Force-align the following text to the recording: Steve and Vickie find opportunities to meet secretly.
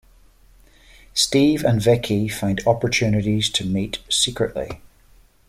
Steve 1.13 1.63
and 1.63 1.79
Vickie 1.79 2.27
find 2.27 2.65
opportunities 2.65 3.51
to 3.51 3.63
meet 3.63 3.99
secretly. 4.09 4.81